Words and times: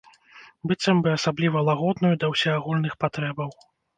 Быццам 0.71 0.97
бы 1.07 1.11
асабліва 1.17 1.61
лагодную 1.69 2.11
да 2.23 2.31
ўсеагульных 2.33 2.97
патрэбаў. 3.05 3.55